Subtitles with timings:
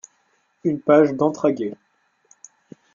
[0.65, 1.75] Un page d’Entraguet.